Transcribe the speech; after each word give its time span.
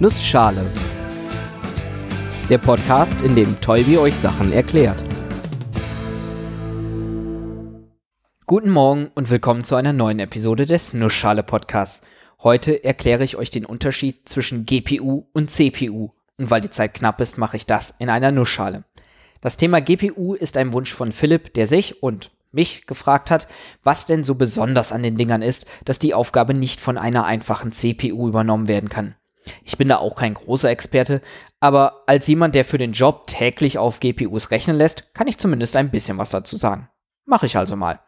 Nussschale. 0.00 0.64
Der 2.48 2.58
Podcast, 2.58 3.20
in 3.22 3.34
dem 3.34 3.60
Tolbi 3.60 3.98
euch 3.98 4.14
Sachen 4.14 4.52
erklärt. 4.52 5.02
Guten 8.46 8.70
Morgen 8.70 9.10
und 9.16 9.28
willkommen 9.28 9.64
zu 9.64 9.74
einer 9.74 9.92
neuen 9.92 10.20
Episode 10.20 10.66
des 10.66 10.94
Nussschale 10.94 11.42
Podcasts. 11.42 12.06
Heute 12.40 12.84
erkläre 12.84 13.24
ich 13.24 13.34
euch 13.34 13.50
den 13.50 13.64
Unterschied 13.64 14.28
zwischen 14.28 14.66
GPU 14.66 15.24
und 15.32 15.50
CPU. 15.50 16.10
Und 16.36 16.48
weil 16.48 16.60
die 16.60 16.70
Zeit 16.70 16.94
knapp 16.94 17.20
ist, 17.20 17.36
mache 17.36 17.56
ich 17.56 17.66
das 17.66 17.92
in 17.98 18.08
einer 18.08 18.30
Nussschale. 18.30 18.84
Das 19.40 19.56
Thema 19.56 19.80
GPU 19.80 20.34
ist 20.34 20.56
ein 20.58 20.72
Wunsch 20.74 20.94
von 20.94 21.10
Philipp, 21.10 21.54
der 21.54 21.66
sich 21.66 22.04
und 22.04 22.30
mich 22.52 22.86
gefragt 22.86 23.32
hat, 23.32 23.48
was 23.82 24.06
denn 24.06 24.22
so 24.22 24.36
besonders 24.36 24.92
an 24.92 25.02
den 25.02 25.16
Dingern 25.16 25.42
ist, 25.42 25.66
dass 25.84 25.98
die 25.98 26.14
Aufgabe 26.14 26.54
nicht 26.54 26.80
von 26.80 26.98
einer 26.98 27.24
einfachen 27.24 27.72
CPU 27.72 28.28
übernommen 28.28 28.68
werden 28.68 28.88
kann. 28.88 29.16
Ich 29.64 29.78
bin 29.78 29.88
da 29.88 29.98
auch 29.98 30.14
kein 30.14 30.34
großer 30.34 30.70
Experte, 30.70 31.20
aber 31.60 32.04
als 32.06 32.26
jemand, 32.26 32.54
der 32.54 32.64
für 32.64 32.78
den 32.78 32.92
Job 32.92 33.26
täglich 33.26 33.78
auf 33.78 34.00
GPUs 34.00 34.50
rechnen 34.50 34.76
lässt, 34.76 35.14
kann 35.14 35.28
ich 35.28 35.38
zumindest 35.38 35.76
ein 35.76 35.90
bisschen 35.90 36.18
was 36.18 36.30
dazu 36.30 36.56
sagen. 36.56 36.88
Mache 37.24 37.46
ich 37.46 37.56
also 37.56 37.76
mal. 37.76 38.00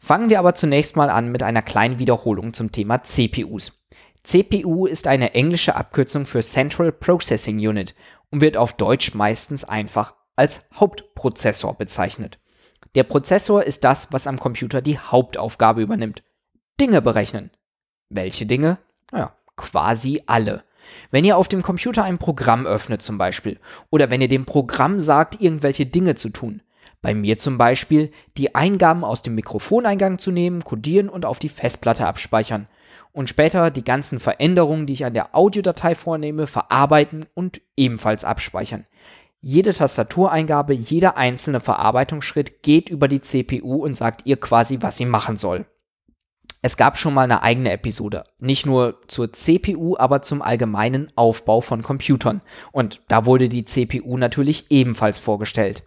Fangen 0.00 0.30
wir 0.30 0.38
aber 0.38 0.54
zunächst 0.54 0.96
mal 0.96 1.10
an 1.10 1.32
mit 1.32 1.42
einer 1.42 1.62
kleinen 1.62 1.98
Wiederholung 1.98 2.52
zum 2.52 2.72
Thema 2.72 3.02
CPUs. 3.02 3.84
CPU 4.22 4.86
ist 4.86 5.06
eine 5.06 5.34
englische 5.34 5.76
Abkürzung 5.76 6.24
für 6.26 6.42
Central 6.42 6.92
Processing 6.92 7.58
Unit 7.58 7.94
und 8.30 8.40
wird 8.40 8.56
auf 8.56 8.72
Deutsch 8.72 9.14
meistens 9.14 9.64
einfach 9.64 10.14
als 10.36 10.62
Hauptprozessor 10.74 11.74
bezeichnet. 11.74 12.38
Der 12.94 13.04
Prozessor 13.04 13.62
ist 13.62 13.84
das, 13.84 14.08
was 14.12 14.26
am 14.26 14.38
Computer 14.38 14.82
die 14.82 14.98
Hauptaufgabe 14.98 15.82
übernimmt. 15.82 16.22
Dinge 16.80 17.02
berechnen. 17.02 17.50
Welche 18.08 18.46
Dinge? 18.46 18.78
Naja, 19.10 19.34
quasi 19.56 20.22
alle. 20.26 20.64
Wenn 21.10 21.24
ihr 21.24 21.36
auf 21.36 21.48
dem 21.48 21.62
Computer 21.62 22.04
ein 22.04 22.18
Programm 22.18 22.66
öffnet 22.66 23.02
zum 23.02 23.18
Beispiel, 23.18 23.58
oder 23.90 24.10
wenn 24.10 24.20
ihr 24.20 24.28
dem 24.28 24.44
Programm 24.44 25.00
sagt, 25.00 25.40
irgendwelche 25.40 25.86
Dinge 25.86 26.14
zu 26.14 26.28
tun. 26.28 26.62
Bei 27.02 27.14
mir 27.14 27.36
zum 27.36 27.58
Beispiel, 27.58 28.10
die 28.36 28.54
Eingaben 28.54 29.04
aus 29.04 29.22
dem 29.22 29.34
Mikrofoneingang 29.34 30.18
zu 30.18 30.30
nehmen, 30.30 30.64
codieren 30.64 31.08
und 31.08 31.26
auf 31.26 31.38
die 31.38 31.50
Festplatte 31.50 32.06
abspeichern. 32.06 32.66
Und 33.12 33.28
später 33.28 33.70
die 33.70 33.84
ganzen 33.84 34.18
Veränderungen, 34.20 34.86
die 34.86 34.94
ich 34.94 35.04
an 35.04 35.14
der 35.14 35.34
Audiodatei 35.34 35.94
vornehme, 35.94 36.46
verarbeiten 36.46 37.26
und 37.34 37.60
ebenfalls 37.76 38.24
abspeichern. 38.24 38.86
Jede 39.40 39.74
Tastatureingabe, 39.74 40.72
jeder 40.72 41.18
einzelne 41.18 41.60
Verarbeitungsschritt 41.60 42.62
geht 42.62 42.88
über 42.88 43.08
die 43.08 43.20
CPU 43.20 43.84
und 43.84 43.94
sagt 43.94 44.22
ihr 44.24 44.40
quasi, 44.40 44.78
was 44.80 44.96
sie 44.96 45.04
machen 45.04 45.36
soll. 45.36 45.66
Es 46.64 46.78
gab 46.78 46.96
schon 46.96 47.12
mal 47.12 47.24
eine 47.24 47.42
eigene 47.42 47.72
Episode, 47.72 48.24
nicht 48.40 48.64
nur 48.64 48.98
zur 49.06 49.30
CPU, 49.30 49.96
aber 49.98 50.22
zum 50.22 50.40
allgemeinen 50.40 51.08
Aufbau 51.14 51.60
von 51.60 51.82
Computern. 51.82 52.40
Und 52.72 53.02
da 53.08 53.26
wurde 53.26 53.50
die 53.50 53.66
CPU 53.66 54.16
natürlich 54.16 54.64
ebenfalls 54.70 55.18
vorgestellt. 55.18 55.82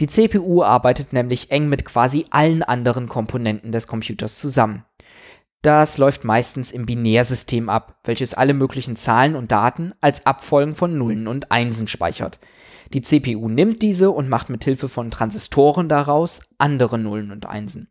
Die 0.00 0.06
CPU 0.06 0.62
arbeitet 0.62 1.14
nämlich 1.14 1.50
eng 1.50 1.70
mit 1.70 1.86
quasi 1.86 2.26
allen 2.28 2.62
anderen 2.62 3.08
Komponenten 3.08 3.72
des 3.72 3.86
Computers 3.86 4.36
zusammen. 4.36 4.84
Das 5.62 5.96
läuft 5.96 6.24
meistens 6.24 6.72
im 6.72 6.84
Binärsystem 6.84 7.70
ab, 7.70 7.98
welches 8.04 8.34
alle 8.34 8.52
möglichen 8.52 8.96
Zahlen 8.96 9.34
und 9.34 9.50
Daten 9.50 9.94
als 10.02 10.26
Abfolgen 10.26 10.74
von 10.74 10.98
Nullen 10.98 11.26
und 11.26 11.52
Einsen 11.52 11.88
speichert. 11.88 12.38
Die 12.92 13.00
CPU 13.00 13.48
nimmt 13.48 13.80
diese 13.80 14.10
und 14.10 14.28
macht 14.28 14.50
mit 14.50 14.62
Hilfe 14.62 14.90
von 14.90 15.10
Transistoren 15.10 15.88
daraus 15.88 16.50
andere 16.58 16.98
Nullen 16.98 17.30
und 17.30 17.46
Einsen. 17.46 17.88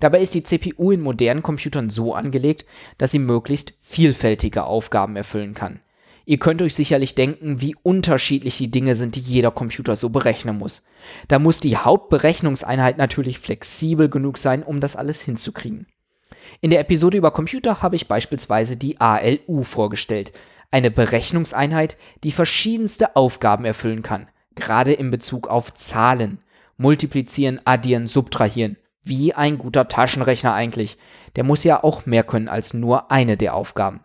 Dabei 0.00 0.20
ist 0.20 0.34
die 0.34 0.42
CPU 0.42 0.92
in 0.92 1.00
modernen 1.00 1.42
Computern 1.42 1.90
so 1.90 2.14
angelegt, 2.14 2.64
dass 2.98 3.10
sie 3.10 3.18
möglichst 3.18 3.74
vielfältige 3.80 4.64
Aufgaben 4.64 5.16
erfüllen 5.16 5.54
kann. 5.54 5.80
Ihr 6.24 6.38
könnt 6.38 6.60
euch 6.60 6.74
sicherlich 6.74 7.14
denken, 7.14 7.60
wie 7.60 7.74
unterschiedlich 7.82 8.58
die 8.58 8.70
Dinge 8.70 8.96
sind, 8.96 9.16
die 9.16 9.20
jeder 9.20 9.50
Computer 9.50 9.96
so 9.96 10.10
berechnen 10.10 10.58
muss. 10.58 10.82
Da 11.26 11.38
muss 11.38 11.60
die 11.60 11.76
Hauptberechnungseinheit 11.76 12.98
natürlich 12.98 13.38
flexibel 13.38 14.08
genug 14.10 14.36
sein, 14.36 14.62
um 14.62 14.80
das 14.80 14.94
alles 14.94 15.22
hinzukriegen. 15.22 15.86
In 16.60 16.70
der 16.70 16.80
Episode 16.80 17.16
über 17.16 17.30
Computer 17.30 17.80
habe 17.82 17.96
ich 17.96 18.08
beispielsweise 18.08 18.76
die 18.76 19.00
ALU 19.00 19.62
vorgestellt, 19.62 20.32
eine 20.70 20.90
Berechnungseinheit, 20.90 21.96
die 22.24 22.32
verschiedenste 22.32 23.16
Aufgaben 23.16 23.64
erfüllen 23.64 24.02
kann 24.02 24.28
gerade 24.58 24.92
in 24.92 25.10
Bezug 25.10 25.48
auf 25.48 25.72
Zahlen. 25.74 26.38
Multiplizieren, 26.76 27.60
addieren, 27.64 28.06
subtrahieren. 28.06 28.76
Wie 29.02 29.34
ein 29.34 29.58
guter 29.58 29.88
Taschenrechner 29.88 30.54
eigentlich. 30.54 30.98
Der 31.36 31.44
muss 31.44 31.64
ja 31.64 31.82
auch 31.82 32.06
mehr 32.06 32.24
können 32.24 32.48
als 32.48 32.74
nur 32.74 33.10
eine 33.10 33.36
der 33.36 33.54
Aufgaben. 33.54 34.00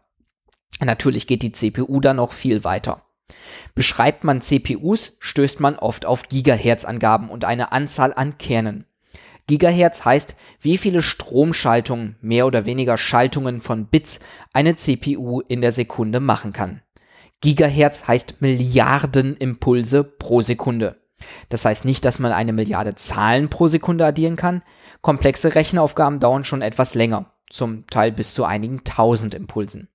Natürlich 0.80 1.28
geht 1.28 1.42
die 1.42 1.52
CPU 1.52 2.00
da 2.00 2.14
noch 2.14 2.34
viel 2.34 2.64
weiter. 2.64 3.04
Beschreibt 3.76 4.24
man 4.24 4.42
CPUs, 4.42 5.18
stößt 5.20 5.60
man 5.60 5.76
oft 5.76 6.06
auf 6.06 6.24
Gigahertz-Angaben 6.24 7.30
und 7.30 7.46
eine 7.46 7.72
Anzahl 7.72 8.14
an 8.14 8.38
Kernen. 8.38 8.86
Gigahertz 9.48 10.06
heißt, 10.06 10.36
wie 10.62 10.78
viele 10.78 11.02
Stromschaltungen, 11.02 12.16
mehr 12.22 12.46
oder 12.48 12.66
weniger 12.66 12.98
Schaltungen 12.98 13.60
von 13.60 13.88
Bits 13.88 14.20
eine 14.54 14.76
CPU 14.76 15.42
in 15.42 15.62
der 15.62 15.74
Sekunde 15.74 16.20
machen 16.20 16.54
kann. 16.54 16.82
Gigahertz 17.42 18.08
heißt 18.08 18.42
Milliarden 18.42 19.36
Impulse 19.36 20.06
pro 20.06 20.42
Sekunde. 20.42 21.03
Das 21.50 21.66
heißt 21.66 21.86
nicht, 21.86 22.06
dass 22.06 22.20
man 22.20 22.32
eine 22.32 22.54
Milliarde 22.54 22.96
Zahlen 22.96 23.50
pro 23.50 23.68
Sekunde 23.68 24.06
addieren 24.06 24.36
kann. 24.36 24.62
Komplexe 25.02 25.56
Rechenaufgaben 25.56 26.20
dauern 26.20 26.44
schon 26.44 26.62
etwas 26.62 26.94
länger, 26.94 27.32
zum 27.50 27.88
Teil 27.88 28.12
bis 28.12 28.34
zu 28.34 28.46
einigen 28.46 28.84
tausend 28.84 29.34
Impulsen. 29.34 29.90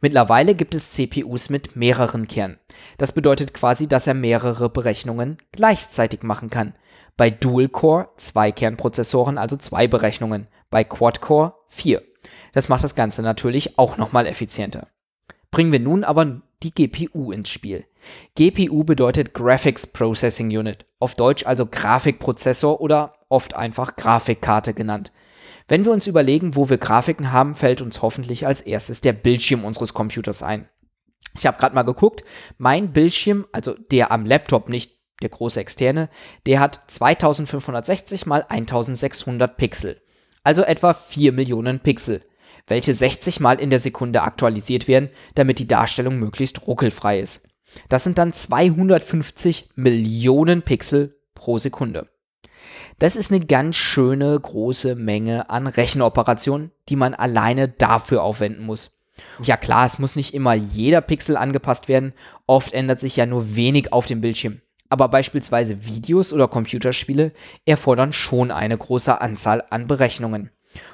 Mittlerweile 0.00 0.54
gibt 0.54 0.74
es 0.74 0.90
CPUs 0.90 1.50
mit 1.50 1.76
mehreren 1.76 2.26
Kernen. 2.26 2.58
Das 2.96 3.12
bedeutet 3.12 3.54
quasi, 3.54 3.86
dass 3.86 4.06
er 4.06 4.14
mehrere 4.14 4.68
Berechnungen 4.68 5.38
gleichzeitig 5.52 6.22
machen 6.22 6.50
kann. 6.50 6.74
Bei 7.16 7.30
Dual-Core 7.30 8.10
zwei 8.16 8.52
Kernprozessoren, 8.52 9.38
also 9.38 9.56
zwei 9.56 9.86
Berechnungen. 9.88 10.48
Bei 10.70 10.84
Quad-Core 10.84 11.54
vier. 11.66 12.02
Das 12.52 12.68
macht 12.68 12.84
das 12.84 12.94
Ganze 12.94 13.22
natürlich 13.22 13.78
auch 13.78 13.96
nochmal 13.96 14.26
effizienter. 14.26 14.88
Bringen 15.50 15.72
wir 15.72 15.80
nun 15.80 16.04
aber 16.04 16.42
die 16.62 16.72
GPU 16.74 17.32
ins 17.32 17.50
Spiel. 17.50 17.84
GPU 18.36 18.84
bedeutet 18.84 19.34
Graphics 19.34 19.86
Processing 19.86 20.48
Unit, 20.48 20.86
auf 20.98 21.14
Deutsch 21.14 21.46
also 21.46 21.66
Grafikprozessor 21.66 22.80
oder 22.80 23.14
oft 23.28 23.54
einfach 23.54 23.96
Grafikkarte 23.96 24.74
genannt. 24.74 25.12
Wenn 25.68 25.84
wir 25.84 25.92
uns 25.92 26.06
überlegen, 26.06 26.56
wo 26.56 26.70
wir 26.70 26.78
Grafiken 26.78 27.30
haben, 27.30 27.54
fällt 27.54 27.82
uns 27.82 28.00
hoffentlich 28.00 28.46
als 28.46 28.62
erstes 28.62 29.00
der 29.00 29.12
Bildschirm 29.12 29.64
unseres 29.64 29.92
Computers 29.92 30.42
ein. 30.42 30.68
Ich 31.36 31.46
habe 31.46 31.58
gerade 31.58 31.74
mal 31.74 31.82
geguckt, 31.82 32.24
mein 32.56 32.92
Bildschirm, 32.92 33.46
also 33.52 33.74
der 33.74 34.10
am 34.10 34.24
Laptop, 34.24 34.68
nicht 34.68 34.98
der 35.22 35.28
große 35.28 35.60
externe, 35.60 36.08
der 36.46 36.60
hat 36.60 36.80
2560 36.86 38.26
mal 38.26 38.46
1600 38.48 39.56
Pixel, 39.56 40.00
also 40.42 40.62
etwa 40.62 40.94
4 40.94 41.32
Millionen 41.32 41.80
Pixel 41.80 42.22
welche 42.68 42.94
60 42.94 43.40
Mal 43.40 43.60
in 43.60 43.70
der 43.70 43.80
Sekunde 43.80 44.22
aktualisiert 44.22 44.88
werden, 44.88 45.10
damit 45.34 45.58
die 45.58 45.68
Darstellung 45.68 46.18
möglichst 46.18 46.66
ruckelfrei 46.66 47.20
ist. 47.20 47.42
Das 47.88 48.04
sind 48.04 48.18
dann 48.18 48.32
250 48.32 49.70
Millionen 49.74 50.62
Pixel 50.62 51.18
pro 51.34 51.58
Sekunde. 51.58 52.08
Das 52.98 53.14
ist 53.14 53.30
eine 53.30 53.44
ganz 53.44 53.76
schöne 53.76 54.38
große 54.38 54.94
Menge 54.94 55.50
an 55.50 55.66
Rechenoperationen, 55.66 56.72
die 56.88 56.96
man 56.96 57.14
alleine 57.14 57.68
dafür 57.68 58.22
aufwenden 58.22 58.64
muss. 58.64 58.98
Ja 59.42 59.56
klar, 59.56 59.86
es 59.86 59.98
muss 59.98 60.16
nicht 60.16 60.34
immer 60.34 60.54
jeder 60.54 61.00
Pixel 61.00 61.36
angepasst 61.36 61.88
werden, 61.88 62.12
oft 62.46 62.72
ändert 62.72 63.00
sich 63.00 63.16
ja 63.16 63.26
nur 63.26 63.56
wenig 63.56 63.92
auf 63.92 64.06
dem 64.06 64.20
Bildschirm. 64.20 64.60
Aber 64.90 65.08
beispielsweise 65.08 65.84
Videos 65.84 66.32
oder 66.32 66.48
Computerspiele 66.48 67.32
erfordern 67.66 68.12
schon 68.12 68.50
eine 68.50 68.78
große 68.78 69.20
Anzahl 69.20 69.64
an 69.70 69.86
Berechnungen. 69.86 70.50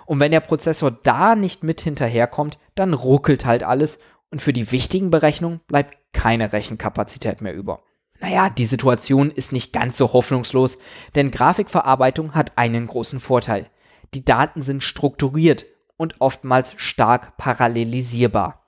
Und 0.06 0.20
wenn 0.20 0.32
der 0.32 0.40
Prozessor 0.40 0.90
da 0.90 1.34
nicht 1.36 1.64
mit 1.64 1.80
hinterherkommt, 1.80 2.58
dann 2.74 2.94
ruckelt 2.94 3.44
halt 3.44 3.62
alles 3.62 3.98
und 4.30 4.40
für 4.40 4.52
die 4.52 4.72
wichtigen 4.72 5.10
Berechnungen 5.10 5.60
bleibt 5.66 5.96
keine 6.12 6.52
Rechenkapazität 6.52 7.40
mehr 7.40 7.54
über. 7.54 7.82
Naja, 8.20 8.49
die 8.49 8.66
Situation 8.66 9.31
ist 9.31 9.52
nicht 9.52 9.72
ganz 9.72 9.99
so 9.99 10.12
hoffnungslos, 10.12 10.78
denn 11.14 11.31
Grafikverarbeitung 11.31 12.34
hat 12.34 12.56
einen 12.56 12.87
großen 12.87 13.20
Vorteil. 13.20 13.66
Die 14.14 14.25
Daten 14.25 14.62
sind 14.62 14.82
strukturiert 14.82 15.66
und 15.96 16.20
oftmals 16.20 16.75
stark 16.76 17.37
parallelisierbar. 17.37 18.64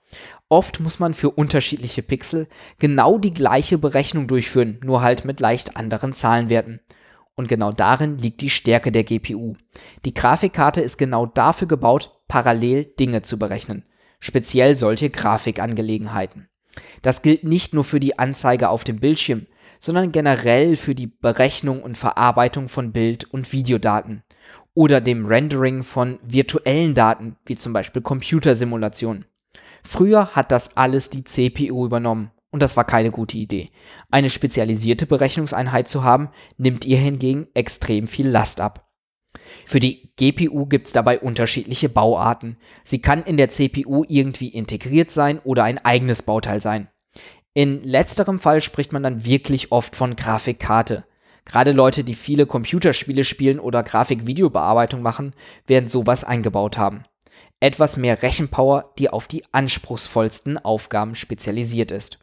Oft 0.49 0.81
muss 0.81 0.99
man 0.99 1.15
für 1.15 1.31
unterschiedliche 1.31 2.03
Pixel 2.03 2.49
genau 2.79 3.19
die 3.19 3.35
gleiche 3.35 3.79
Berechnung 3.79 4.29
durchführen, 4.29 4.79
nur 4.85 5.03
halt 5.03 5.25
mit 5.25 5.41
leicht 5.41 5.77
anderen 5.77 6.15
Zahlenwerten. 6.15 6.81
Und 7.37 7.49
genau 7.49 7.71
darin 7.71 8.17
liegt 8.19 8.41
die 8.41 8.51
Stärke 8.51 8.91
der 8.91 9.05
GPU. 9.05 9.55
Die 10.05 10.15
Grafikkarte 10.15 10.81
ist 10.81 10.97
genau 10.97 11.27
dafür 11.27 11.69
gebaut, 11.69 12.23
parallel 12.29 12.87
Dinge 12.99 13.23
zu 13.23 13.39
berechnen. 13.39 13.85
Speziell 14.19 14.77
solche 14.77 15.11
Grafikangelegenheiten. 15.11 16.49
Das 17.03 17.23
gilt 17.23 17.45
nicht 17.45 17.75
nur 17.75 17.85
für 17.85 18.01
die 18.01 18.19
Anzeige 18.19 18.71
auf 18.71 18.85
dem 18.85 18.99
Bildschirm, 18.99 19.47
sondern 19.79 20.13
generell 20.13 20.77
für 20.77 20.95
die 20.95 21.07
Berechnung 21.07 21.83
und 21.83 21.97
Verarbeitung 21.99 22.69
von 22.69 22.93
Bild- 22.93 23.25
und 23.25 23.53
Videodaten 23.53 24.23
oder 24.75 25.03
dem 25.03 25.27
Rendering 25.27 25.83
von 25.83 26.19
virtuellen 26.23 26.95
Daten, 26.95 27.37
wie 27.45 27.57
zum 27.57 27.73
Beispiel 27.73 28.03
Computersimulationen. 28.03 29.27
Früher 29.85 30.29
hat 30.35 30.53
das 30.53 30.77
alles 30.77 31.11
die 31.11 31.25
CPU 31.25 31.85
übernommen 31.85 32.31
und 32.57 32.63
das 32.63 32.79
war 32.79 32.85
keine 32.85 33.11
gute 33.11 33.37
Idee. 33.37 33.69
Eine 34.11 34.31
spezialisierte 34.31 35.05
Berechnungseinheit 35.05 35.89
zu 35.89 36.05
haben, 36.05 36.31
nimmt 36.57 36.87
ihr 36.87 36.97
hingegen 36.97 37.49
extrem 37.53 38.07
viel 38.07 38.27
Last 38.27 38.63
ab. 38.63 38.91
Für 39.67 39.79
die 39.79 40.11
GPU 40.17 40.65
gibt 40.65 40.87
es 40.87 40.95
dabei 40.95 41.21
unterschiedliche 41.21 41.91
Bauarten. 41.91 42.57
Sie 42.83 43.03
kann 43.03 43.23
in 43.25 43.37
der 43.37 43.51
CPU 43.51 44.07
irgendwie 44.09 44.49
integriert 44.49 45.11
sein 45.11 45.39
oder 45.41 45.65
ein 45.65 45.85
eigenes 45.85 46.23
Bauteil 46.23 46.63
sein. 46.63 46.89
In 47.53 47.83
letzterem 47.83 48.39
Fall 48.39 48.63
spricht 48.63 48.95
man 48.95 49.03
dann 49.03 49.27
wirklich 49.27 49.71
oft 49.71 49.95
von 49.95 50.17
Grafikkarte. 50.17 51.05
Gerade 51.45 51.73
Leute, 51.73 52.05
die 52.05 52.15
viele 52.15 52.47
Computerspiele 52.47 53.25
spielen 53.25 53.61
oder 53.61 53.83
Grafik-Videobearbeitung 53.83 55.03
machen, 55.03 55.35
werden 55.67 55.91
sowas 55.91 56.25
eingebaut 56.25 56.79
haben. 56.79 57.05
Etwas 57.61 57.99
mehr 57.99 58.23
Rechenpower, 58.23 58.95
die 58.99 59.11
auf 59.11 59.29
die 59.29 59.45
anspruchsvollsten 59.53 60.57
Aufgaben 60.57 61.15
spezialisiert 61.15 61.91
ist. 61.91 62.19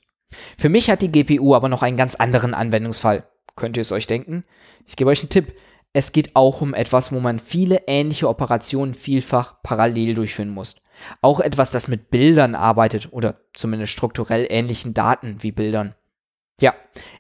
Für 0.58 0.70
mich 0.70 0.90
hat 0.90 1.02
die 1.02 1.12
GPU 1.12 1.56
aber 1.56 1.70
noch 1.70 1.84
einen 1.84 1.98
ganz 1.98 2.16
anderen 2.16 2.54
Anwendungsfall. 2.54 3.28
Könnt 3.56 3.78
ihr 3.78 3.82
es 3.82 3.92
euch 3.92 4.08
denken? 4.08 4.44
Ich 4.88 4.96
gebe 4.96 5.10
euch 5.10 5.22
einen 5.22 5.30
Tipp 5.30 5.54
es 5.94 6.12
geht 6.12 6.36
auch 6.36 6.62
um 6.62 6.74
etwas, 6.74 7.12
wo 7.12 7.20
man 7.20 7.38
viele 7.38 7.84
ähnliche 7.86 8.28
Operationen 8.28 8.96
vielfach 8.96 9.62
parallel 9.62 10.16
durchführen 10.16 10.50
muss. 10.50 10.78
Auch 11.22 11.40
etwas, 11.40 11.70
das 11.70 11.88
mit 11.88 12.10
Bildern 12.10 12.56
arbeitet 12.56 13.10
oder 13.12 13.36
zumindest 13.54 13.94
strukturell 13.94 14.48
ähnlichen 14.50 14.96
Daten 14.96 15.38
wie 15.42 15.52
Bildern. 15.52 15.94
Ja, 16.62 16.74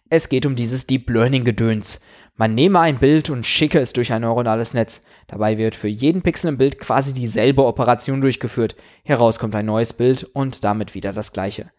es 0.09 0.29
geht 0.29 0.45
um 0.45 0.55
dieses 0.55 0.85
Deep 0.85 1.09
Learning 1.09 1.43
Gedöns. 1.43 2.01
Man 2.35 2.55
nehme 2.55 2.79
ein 2.79 2.99
Bild 2.99 3.29
und 3.29 3.45
schicke 3.45 3.79
es 3.79 3.93
durch 3.93 4.13
ein 4.13 4.21
neuronales 4.21 4.73
Netz. 4.73 5.01
Dabei 5.27 5.57
wird 5.57 5.75
für 5.75 5.87
jeden 5.87 6.21
Pixel 6.21 6.49
im 6.49 6.57
Bild 6.57 6.79
quasi 6.79 7.13
dieselbe 7.13 7.65
Operation 7.65 8.21
durchgeführt. 8.21 8.75
Heraus 9.03 9.39
kommt 9.39 9.55
ein 9.55 9.65
neues 9.65 9.93
Bild 9.93 10.23
und 10.23 10.63
damit 10.63 10.95
wieder 10.95 11.13
das 11.13 11.31
gleiche. 11.31 11.71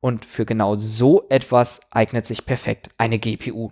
Und 0.00 0.24
für 0.24 0.44
genau 0.44 0.74
so 0.74 1.26
etwas 1.28 1.80
eignet 1.90 2.26
sich 2.26 2.44
perfekt 2.44 2.88
eine 2.98 3.18
GPU. 3.18 3.70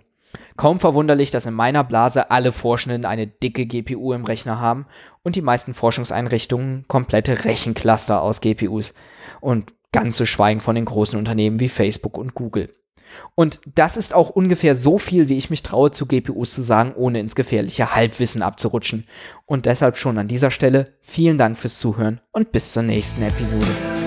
Kaum 0.55 0.79
verwunderlich, 0.79 1.31
dass 1.31 1.45
in 1.45 1.53
meiner 1.53 1.83
Blase 1.83 2.31
alle 2.31 2.51
Forschenden 2.51 3.05
eine 3.05 3.27
dicke 3.27 3.65
GPU 3.65 4.13
im 4.13 4.25
Rechner 4.25 4.59
haben 4.59 4.85
und 5.23 5.35
die 5.35 5.41
meisten 5.41 5.73
Forschungseinrichtungen 5.73 6.85
komplette 6.87 7.43
Rechencluster 7.43 8.21
aus 8.21 8.41
GPUs 8.41 8.93
und 9.41 9.73
ganz 9.91 10.17
zu 10.17 10.25
schweigen 10.25 10.59
von 10.59 10.75
den 10.75 10.85
großen 10.85 11.19
Unternehmen 11.19 11.59
wie 11.59 11.69
Facebook 11.69 12.17
und 12.17 12.33
Google. 12.33 12.73
Und 13.35 13.61
das 13.75 13.97
ist 13.97 14.13
auch 14.13 14.29
ungefähr 14.29 14.75
so 14.75 14.97
viel, 14.97 15.29
wie 15.29 15.37
ich 15.37 15.49
mich 15.49 15.63
traue, 15.63 15.91
zu 15.91 16.05
GPUs 16.05 16.53
zu 16.53 16.61
sagen, 16.61 16.93
ohne 16.95 17.19
ins 17.19 17.35
gefährliche 17.35 17.95
Halbwissen 17.95 18.41
abzurutschen. 18.41 19.05
Und 19.45 19.65
deshalb 19.65 19.97
schon 19.97 20.17
an 20.17 20.27
dieser 20.27 20.51
Stelle 20.51 20.85
vielen 21.01 21.37
Dank 21.37 21.57
fürs 21.57 21.79
Zuhören 21.79 22.21
und 22.31 22.51
bis 22.51 22.73
zur 22.73 22.83
nächsten 22.83 23.21
Episode. 23.23 24.00